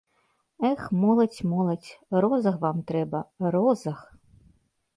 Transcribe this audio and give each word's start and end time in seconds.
Эх, 0.69 0.81
моладзь, 1.01 1.41
моладзь, 1.51 1.91
розаг 2.25 2.55
вам 2.65 2.77
трэба, 2.93 3.19
розаг! 3.57 3.99